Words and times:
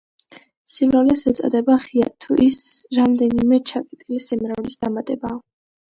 სიმრავლეს 0.75 1.23
ეწოდება 1.31 1.75
ღია, 1.83 2.09
თუ 2.25 2.39
ის 2.45 2.59
რაიმე 3.01 3.61
ჩაკეტილი 3.73 4.23
სიმრავლის 4.31 4.83
დამატებაა. 4.87 5.39